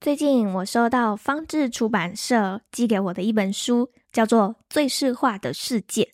[0.00, 6.04] 最近我收到方志出版社寄给我的一本书，叫做《最适化的世界》。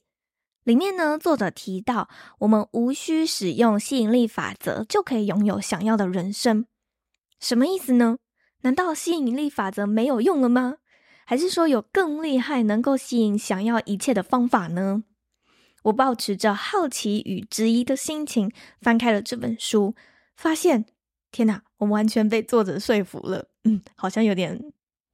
[0.65, 2.09] 里面呢，作者提到，
[2.41, 6.67] 我们无需使用吸引力法则就可以拥有想要的人生。
[7.39, 8.19] 什么意思呢？
[8.63, 10.79] 难道吸引力法则没有用了吗？
[11.25, 15.05] 还是说有更厉害、能够吸引想要一切的方法呢？
[15.85, 19.95] 我抱持着好奇与质疑的心情，翻开了这本书，
[20.37, 20.87] 发现，
[21.37, 23.47] 天哪，我完全被作者说服了。
[23.65, 24.59] 嗯，好像有点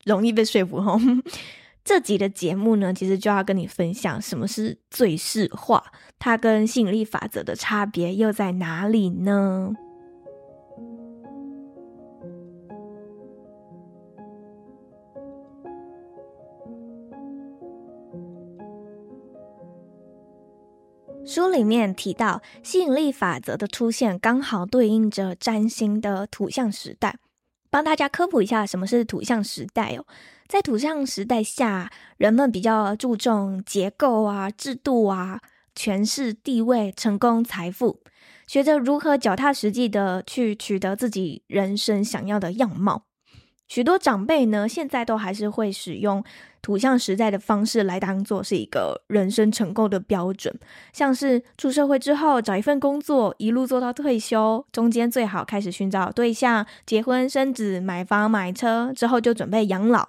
[0.05, 0.97] 容易被说服哈。
[1.83, 5.83] 这集的节目呢，其实就要跟你分享什么是最适化，
[6.21, 9.75] 它跟吸引力法则的差别又在哪里呢？
[21.33, 27.17] 书里面提到，吸引力法则的出现刚好对应着占星的土象时代。
[27.71, 30.05] 帮大家科普一下，什么是土象时代哦？
[30.47, 35.41] 在土象时代下，人们比较注重结构啊、制度啊、
[35.75, 38.01] 权势、地位、成功、财富，
[38.47, 43.05] 学着如何脚踏实地的去取得自己人生想要的样貌。
[43.73, 46.23] 许多长辈呢，现在都还是会使用
[46.61, 50.55] 土象时代的方式来当做是一个人生成功的标准，
[50.93, 60.07] 像是出社会之后找一份工作，一路做到退休，中间最好开始寻找对象，结婚生子，买房买车，之后就准备养老。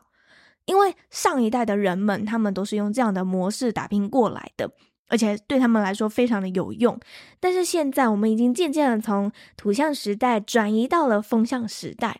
[0.65, 4.69] 因为上一代的人们，他们都是用这样的模式打拼过来的，
[5.07, 6.99] 而且对他们来说非常的有用。
[7.39, 12.19] 但是现在，我们已经渐渐的从土象时代转移到了风象时代。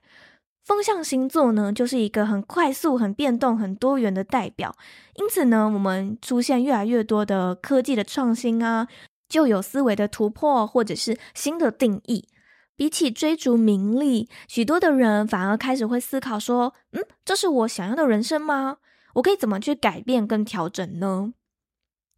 [0.63, 4.73] 风象星座呢，就是一个很快速、很变动、很多元的代表。
[5.15, 8.87] 因此呢，我们出现越来越多的科技的创新啊，
[9.27, 12.27] 旧有思维的突破，或者是新的定义。
[12.75, 18.77] 比起追逐名利，许多的人反而开始会思考说：“嗯，这是我想要的人生吗？
[19.15, 21.33] 我可以怎么去改变跟调整呢？”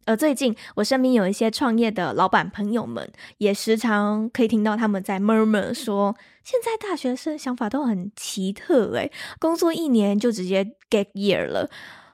[0.06, 11.68] 而最近，我身边有一些创业的老板朋友们，也时常可以听到他们在 murmur 说，现在大学生想法都很奇特，诶，工作一年就直接 get year 了，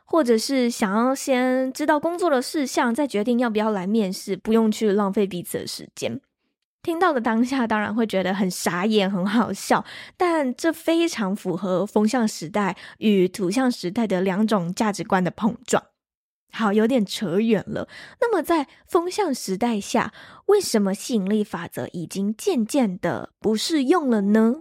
[0.07, 6.19] 或者是想要先知道工作的事项，再决定要不要来面试，不用去浪费彼此的时间。
[6.83, 9.85] 听到的当下，当然会觉得很傻眼，很好笑，
[10.17, 15.85] 但这非常符合风向时代与土象时代的两种价值观的碰撞。
[16.55, 17.89] 好，有点扯远了。
[18.21, 20.13] 那么，在风向时代下，
[20.47, 24.57] 为什么吸引力法则已经渐渐的不适用了呢？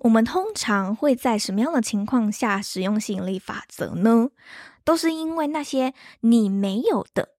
[0.00, 4.30] 我们通常会在什么样的情况下使用吸引力法则呢？
[4.84, 7.30] 都是因为那些你没有的。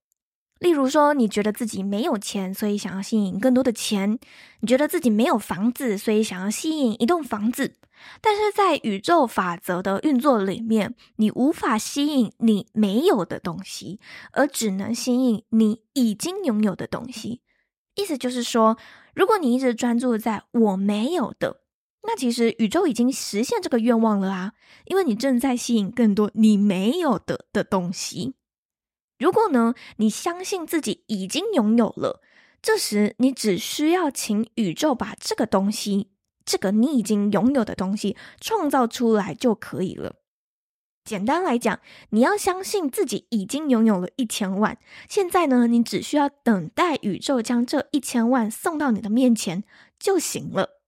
[0.64, 4.16] 例如说，你觉得自己没有钱，所以想要吸引更多的钱；
[4.60, 7.74] 你觉得自己没有房子，所以想要吸引一栋房子。
[8.22, 14.00] 但是在宇宙法则的运作里面，你无法吸引你没有的东西，
[14.32, 17.42] 而只能吸引你已经拥有的东西。
[17.96, 18.78] 意思就是说，
[19.14, 21.60] 如果你一直专注在我没有的，
[22.04, 24.52] 那其实宇宙已经实现这个愿望了啊，
[24.86, 28.32] 因为你正在吸引更多你没有的的东西。
[29.18, 32.20] 如果呢，你相信自己已经拥有了，
[32.60, 36.10] 这时你只需要请宇宙把这个东西，
[36.44, 40.16] 这个你已经拥有的东西创造出来就可以了。
[41.04, 41.80] 简单来讲，
[42.10, 44.78] 你要相信自己已经拥有了一千万，
[45.08, 49.64] 现在呢，你只需要等待宇宙将这一千万送到你的面前
[49.98, 50.80] 就行了。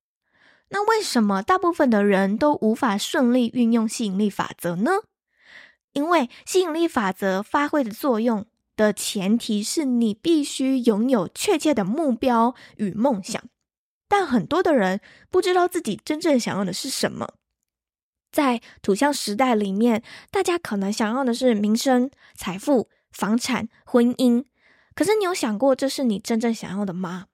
[0.71, 5.03] 那为什么大部分的人都无法顺利运用吸引力法则呢？
[5.97, 8.45] 因为吸引力法则发挥的作用
[8.77, 13.43] 的前提是你必须拥有确切的目标与梦想，
[14.07, 15.01] 但很多的人
[15.31, 17.33] 不知道自己真正想要的是什么。
[18.31, 24.45] 在土象时代里面，大家可能想要的是名声、财富、房产、婚姻，
[24.95, 27.29] 可是你有想过这是你真正想要的吗？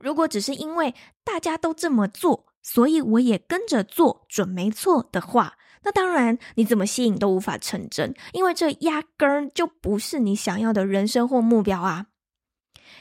[0.00, 5.56] 如果只是因为大家都这么做，所以我也跟着做准没错的话，
[5.88, 12.08] 那当然你怎么吸引都无法成真，因为这压根儿就不是你想要的人生或目标啊。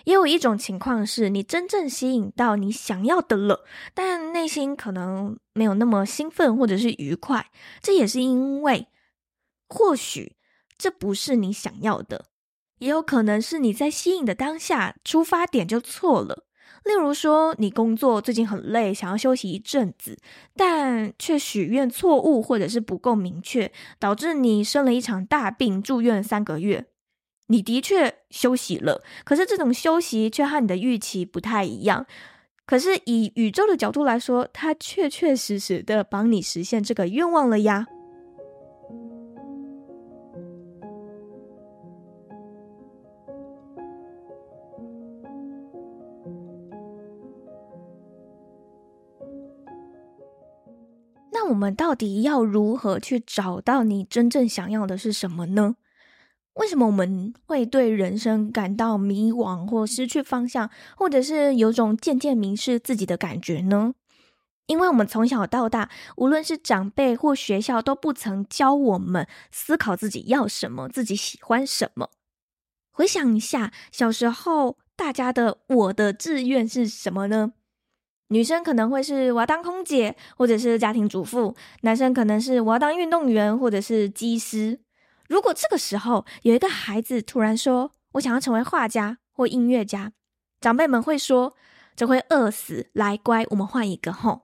[0.05, 7.51] 也有一种情况是你真正吸引到你想要的了，但内心可能没有那么兴奋或者是愉快，
[7.81, 8.87] 这也是因为
[9.67, 10.37] 或许
[10.77, 12.27] 这不是你想要的，
[12.77, 16.46] 也有可能是你在吸引的当下出发点就错了。
[16.87, 20.17] 例如说，你工作最近很累，想要休息一阵子，
[20.55, 26.85] 但却许愿错误或者是不够明确，导致你生了一场大病，住院三个月。
[27.47, 32.05] 你的确休息了，可是这种休息却和你的预期不太一样。
[32.65, 37.87] 可是以宇宙的角度来说，它确确实实的帮你实现这个愿望了呀。
[51.57, 55.75] 我们到底要如何去找到你真正想要的是什么呢？
[56.53, 63.95] 为什么我们会对人生感到迷惘或失去方向，或者是有种渐渐迷失自己的感觉呢？
[64.67, 72.11] 因为我们从小到大，无论是长辈或学校，都不曾教我们思考自己要什么，自己喜欢什么。
[72.91, 77.53] 回想一下，小时候大家的我的志愿是什么呢？
[78.29, 84.79] 女生可能会是我要当空姐，或者是家庭主妇；男生可能是我要当运动员，或者是机师。
[85.29, 90.11] 如果这个时候有一个孩子突然说我想要成为画家或音乐家，
[90.59, 91.55] 长辈们会说
[91.95, 92.89] 这会饿死。
[92.93, 94.41] 来，乖，我们换一个吼。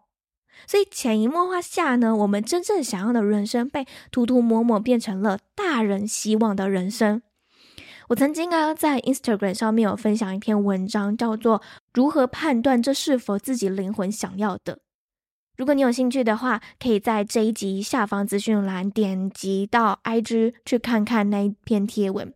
[0.68, 7.22] 所以潜移默化下呢，我们真正想要的人生被涂涂抹抹变成了大人希望的人生。
[8.10, 11.60] 我曾经啊，在 Instagram 上面有分享一篇文章，叫做
[11.94, 14.76] 《如何判断这是否自己灵魂想要的》。
[15.56, 22.34] 如果你有兴趣的话，可以在这一集下方资讯栏点击到 IG 去看看那一篇贴文。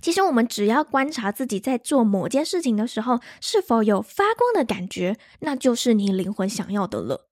[0.00, 7.28] 其实，我们只要观察自己在做某件事情的时候，是否有发光的感觉，那就是你灵魂想要的了。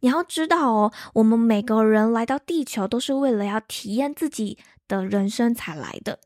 [0.00, 4.56] 你要知道哦，我们每个人来到地球都是为了要体验自己
[4.88, 6.20] 的人生才来的。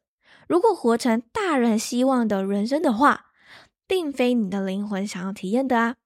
[0.49, 3.27] 如果活成大人希望的人生的话，
[3.87, 5.97] 并非你的灵魂想要体验的啊！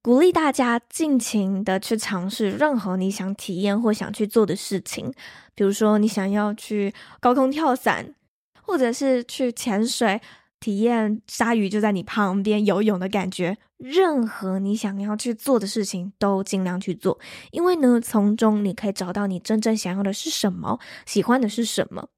[0.00, 5.12] 鼓励大家尽情的去尝试任何你想体验或想去做的事情，
[5.54, 8.14] 比如说你想要去高空跳伞，
[8.62, 10.20] 或者是去潜水，
[10.58, 13.58] 体验鲨鱼就在你旁边游泳的感觉。
[13.76, 17.18] 任何你想要去做的事情，都尽量去做，
[17.50, 22.08] 因为呢，从中你可以找到你真正想要的是什么，喜欢的是什么。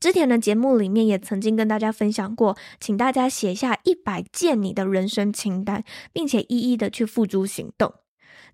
[0.00, 7.92] 之前的节目里面也曾经跟大家分享过，请大家写下一百件你的人生清单，并且一一的去付诸行动。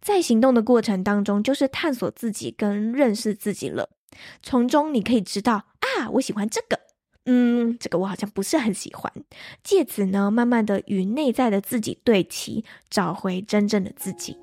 [0.00, 3.90] 在行动的过程当中，就是探索自己跟认识自己了。
[4.42, 6.80] 从中你可以知道啊，我喜欢这个，
[7.26, 9.12] 嗯，这个我好像不是很喜欢。
[9.62, 14.36] 借此呢，慢慢的与内在的自己对齐，找回真正的自己。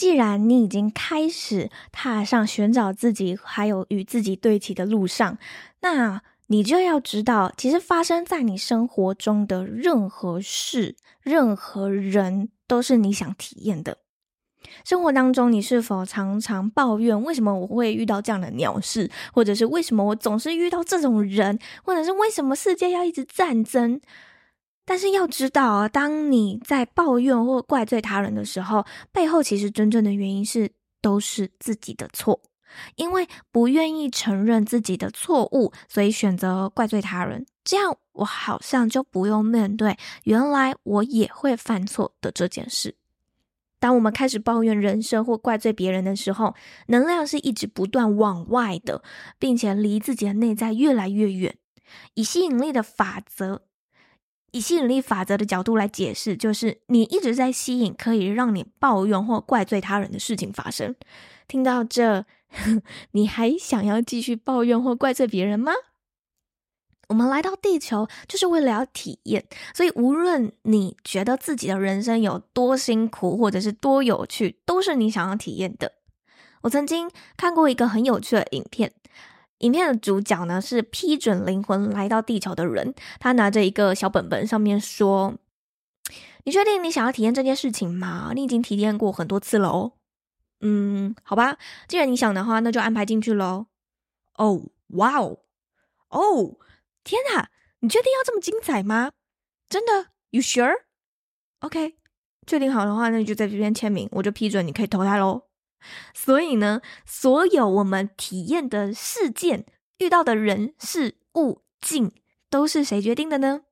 [0.00, 5.36] 既然你已经开始踏上寻找自己，还有与自己对齐的路上，
[5.82, 13.98] 那你就要知道，其实发生在你生活中的任何事、任何人，都是你想体验的。
[14.86, 24.00] 生活当中，你是否常常抱怨为什么我会遇到这样的鸟事，或者是为什么我总是遇到这种人，或者是为什么世界要一直战争？
[24.90, 30.68] 但是要知道啊，当你在抱怨或怪罪他人的时候，背后其实真正的原因是
[31.00, 32.40] 都是自己的错，
[32.96, 37.46] 因为不愿意承认自己的错误，所以选择怪罪他人。
[37.62, 42.96] 这样我好像就不用面对原来我也会犯错的这件事。
[43.78, 46.56] 当我们开始抱怨人生或怪罪别人的时候，
[46.88, 49.04] 能量是一直不断往外的，
[49.38, 51.56] 并且离自己的内在越来越远。
[52.14, 53.62] 以吸引力的法则。
[54.52, 60.94] 以吸引力法则的角度来解释，就是你一直在吸引可以让你抱怨或怪罪他人的事情发生。
[61.46, 62.24] 听到这，
[63.12, 65.72] 你还想要继续抱怨或怪罪别人吗？
[67.08, 75.92] 我们来到地球就是为了要体验，所以无论你觉得自己的人生有多辛苦，或者是多有趣，都是你想要体验的。
[76.62, 78.92] 我曾经看过一个很有趣的影片。
[79.60, 85.34] 影片的主角呢，是批准灵魂来到地球的人，他拿着一个小本本，上面说
[86.44, 88.32] ：“你确定你想要体验这件事情吗？
[88.34, 89.92] 你已经体验过很多次了哦。”
[90.62, 91.56] 嗯，好吧，
[91.88, 93.66] 既然你想的话，那就安排进去喽。
[94.36, 95.38] 哦，哇哦，
[96.08, 96.56] 哦，
[97.04, 97.50] 天哪，
[97.80, 99.12] 你确定要这么精彩吗？
[99.68, 101.96] 真的？You sure？OK，
[102.46, 105.49] 确定好的话，那你就在这边签名，我就批准你可以投胎喽。
[106.14, 109.66] 所以呢，所有我们体验的事件、
[109.98, 112.12] 遇到的人、事物、境，
[112.48, 113.62] 都是谁决定的呢？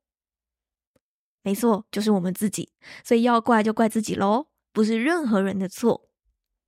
[1.42, 2.70] 没错，就是我们自己。
[3.04, 6.08] 所以要怪就怪自己喽，不是任何人的错。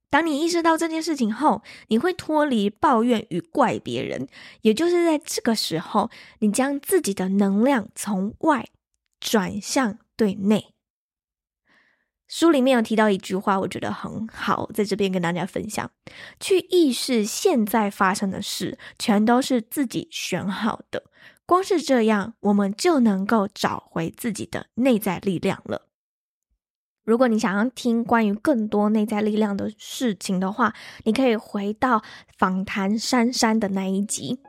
[0.09, 4.27] 当你意识到这件事情后，你会脱离抱怨与怪别人，
[4.61, 8.67] 也就是在这个时候，你将自己的能量从外
[9.19, 10.73] 转向对内。
[12.31, 15.91] 书里面有提到一句话，我觉得很好，在这边跟大家分享：
[16.39, 21.03] 去意识现在发生的事，全都是自己选好的。
[21.45, 25.89] 光是这样，我们就能够找回自己的内在力量了。
[27.03, 30.73] 如果你想要听关于更多内在力量的事情的话，
[31.03, 32.01] 你可以回到
[32.37, 34.39] 访谈珊珊的那一集。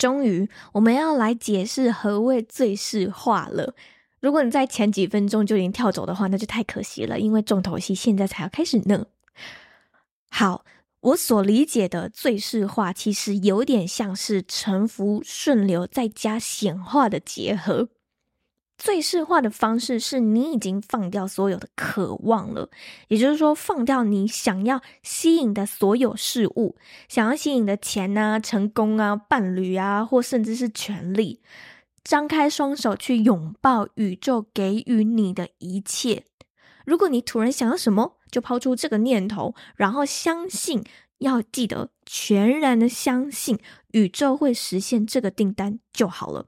[0.00, 3.74] 终于，我们要来解释何谓最适化了。
[4.20, 9.04] 如果你在前几分钟就已经跳走的话，那就太可惜了，因为重头戏现在才要开始呢。
[10.30, 10.64] 好，
[11.00, 17.90] 我所理解的最适化，其实有点像是沉浮、顺流再加显化的结合。
[18.80, 22.70] 最适化的方式是你已经放掉所有的渴望了，
[23.08, 31.42] 也就是说，放掉你想要吸引的所有事物，想要吸引的钱啊、成功啊、伴侣啊，或甚至是权力，
[32.02, 36.24] 张开双手去拥抱宇宙给予你的一切。
[36.86, 40.82] 如果你突然想要什么，就抛出这个念头，然后相信，
[41.18, 43.58] 要记得全然的相信
[43.92, 46.46] 宇宙会实现这个订单就好了。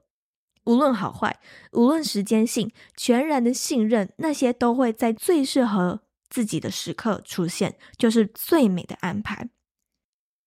[0.65, 1.39] 无论好坏，
[1.73, 9.49] 无论时间性，全然的信任，那些都会在最适合自己的时刻出现，就是最美的安排。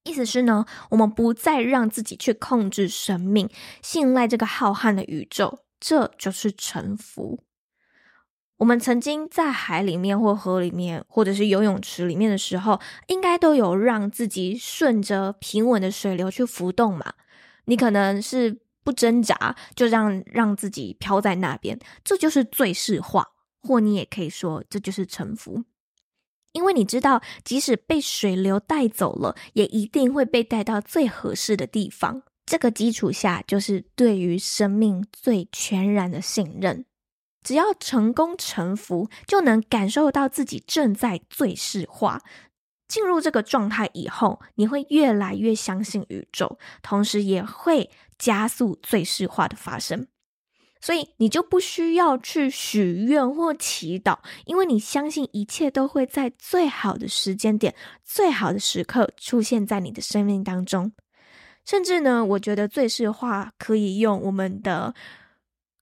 [0.04, 3.50] 意思是呢，我们不再让自己去控制生命，
[3.82, 7.40] 信赖这个浩瀚的宇宙，这就是臣服。
[8.58, 17.12] 我们曾经在海里面或河里面，或者是游泳池里面的时候，应该都有让自己顺着平稳的水流去浮动嘛。
[17.66, 18.61] 你可能是。
[18.87, 23.26] 不挣扎，就让让自己飘在那边，这就是最适化，
[23.61, 25.64] 或你也可以说这就是臣服，
[26.52, 32.23] 因为你知道，即使被水流带走了，也一定会被带到最合适的地方。
[32.47, 36.85] 这个基础下，就是对于生命最全然的信任。
[37.43, 42.23] 只要成功臣服，就能感受到自己正在最适化。
[42.88, 50.06] 进入这个状态以后，你会越来越相信宇宙，同时也会加速最适化的发生。
[50.80, 60.92] 所以你就不需要去许愿或祈祷，因为你相信一切都会在最好的时间点、最好的时刻出现在你的生命当中。
[61.64, 64.94] 甚至呢，我觉得最适化可以用我们的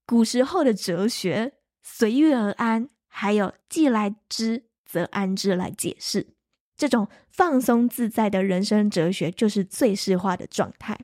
[0.07, 6.29] 古时候的哲学“随遇而安”还有“既来之则安之”来解释。
[6.77, 10.99] 这种放松自在的人生哲学，就是最适化的状态。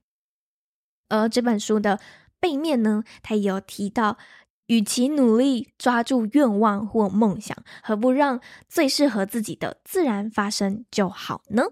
[1.11, 2.01] 而这本书的
[2.41, 4.17] 背面呢，它也有提到，
[4.69, 11.65] 与其努力抓住愿望或梦想，何不让最适合自己的自然发生就好呢？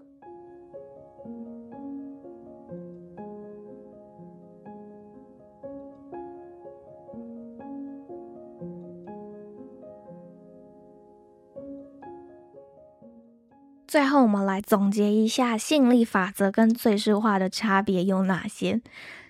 [13.87, 18.81] 最后，我们来总结一下吸引力法则跟最适化的差别有哪些。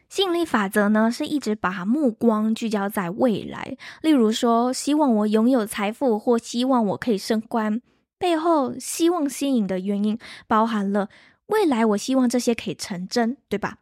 [0.10, 7.80] 吸引力法则呢，是一直把目光聚焦在未来，例如说，希望我拥有财富，或希望我可以升官，
[8.18, 11.10] 背后希望吸引的原因，包含了
[11.46, 13.78] 未来，我希望这些可以成真，对吧？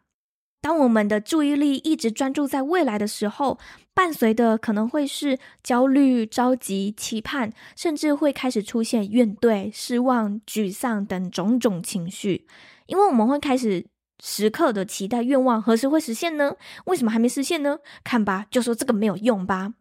[0.60, 3.58] 当我们的注意力一直专注在未来的时候，
[3.94, 12.46] 伴随的可能会是焦虑、着急、期盼，甚至会开始出现怨怼、失望、沮丧等种种情绪。
[12.88, 13.86] 因为我们会开始
[14.20, 16.56] 时刻的期待愿望何时会实现呢？
[16.86, 17.80] 为什么还没实现呢？
[18.04, 19.74] 看吧，就说这个没有用吧。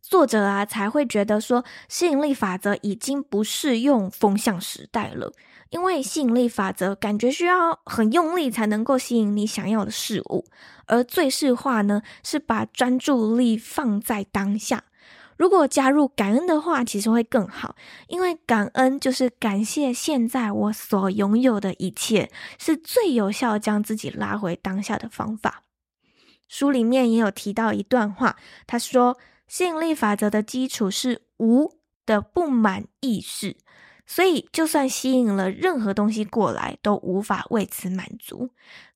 [0.00, 5.32] 作者啊，才会觉得说吸引力法则已经不适用风向时代了。
[5.70, 10.46] 因为吸引力法则感觉需要很用力才能够吸引你想要的事物，
[10.86, 14.84] 而最适化呢，是把专注力放在当下。
[15.38, 17.76] 如果加入感恩的话，其实会更好，
[18.08, 25.62] 因为感恩就是感谢现在我所拥有的一切，是最有效将自己拉回当下的方法。
[26.48, 29.16] 书里面也有提到一段话，他说
[29.46, 31.72] ：“吸引力法则的基础是无
[32.04, 33.56] 的不满意识。”
[34.10, 38.48] 所以，就算吸引了任何东西过来，都无法为此满足。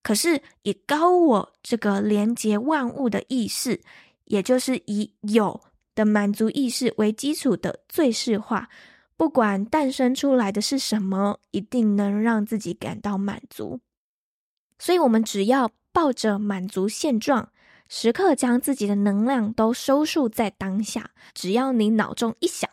[0.02, 3.82] 可是，以高我这个连接万物的意识，
[4.24, 5.60] 也就是以有
[5.94, 8.68] 的满足意识为基础的最适化，
[9.16, 13.80] 不管诞生出来的是什么，一定能让自己感到满足。
[14.78, 17.52] 所以，我们只要抱着满足现状，
[17.88, 22.68] 时刻将自己的能量都收束在当下，只要你脑中一想。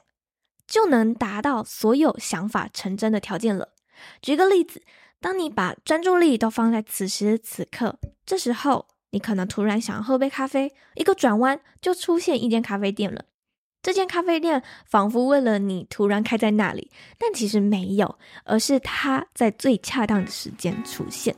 [0.65, 3.69] 就能达到所有想法成真的条件了。
[4.21, 4.83] 举个例子，
[5.19, 13.25] 当你把专注力都放在此时此刻，这时候你可能突然想要喝杯咖啡，一个转弯就出现一间咖啡店了。
[13.81, 21.33] 这间咖啡店仿佛为了你突然开在那里，但其实没有，而是它在最恰当的时间出现。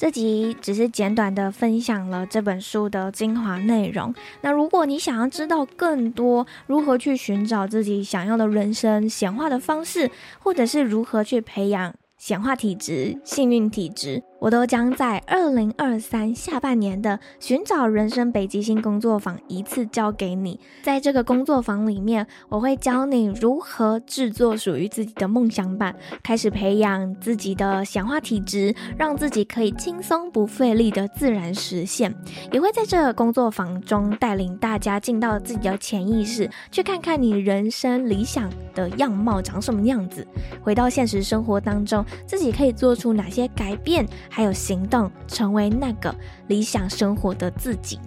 [0.00, 4.14] 这集只是简短的分享了这本书的精华内容。
[4.40, 20.58] 那如果你想要知道更多如何去寻找自己想要的人生显化的方式，或者是如何去培养显化体质、幸运体质，我都将在二零二三下半年的寻找人生北极星工作坊一次交给你。
[20.82, 32.14] 在这个工作坊里面，我会教你如何制作属于自己的梦想版，开始培养自己的显化体质，让自己可以轻松不费力的自然实现。
[32.50, 40.26] 也会在这个工作坊中带领大家进到自己的潜意识，去看看你人生理想的样貌长什么样子。
[40.62, 44.06] 回到现实生活当中，自己可以做出哪些改变？
[44.30, 46.14] 还有行动，成为那个
[46.46, 47.98] 理想生活的自己。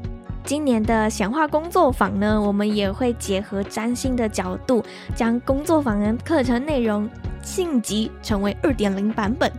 [0.46, 4.84] 今年的显化工作坊呢，我们也会结合占星的角度，
[5.16, 7.10] 将工作坊的课程内容
[7.42, 9.50] 晋级成为二点零版本，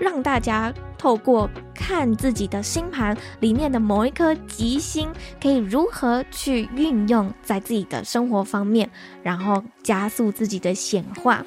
[0.00, 5.08] 让大家透过看自己的星盘里面的某一颗吉星，
[5.40, 8.90] 可以如何去运用在自己的生活方面，
[9.22, 11.44] 然后加速自己的显化。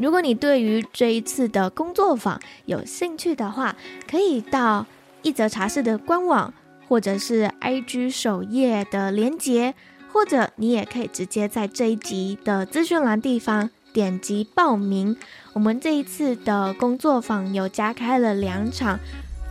[0.00, 3.76] 如果你对于这一次的工作坊有兴趣的话，
[4.10, 4.86] 可以到
[5.20, 6.54] 一则茶室的官网，
[6.88, 9.74] 或者是 IG 首页的连接，
[10.10, 15.14] 或者你也可以直接在这一集的资讯栏地方点击报名。
[15.52, 18.98] 我们这一次的工作坊有加开了两场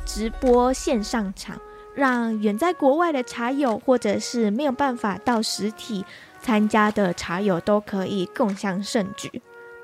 [0.04, 1.62] 直播线上场，
[1.94, 6.04] 让远在国外的茶友，或者是没有办法到实体
[6.42, 9.42] 参加的茶友，都可以共享盛举。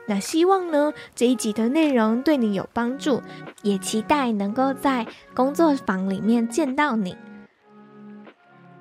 [0.08, 3.22] 那希望呢，这一集的内容对你有帮助，
[3.63, 7.18] 也期待能够在工作坊里面见到你。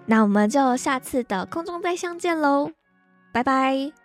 [0.07, 2.71] 那我们就下次的空中再相见喽，
[3.33, 4.04] 拜拜。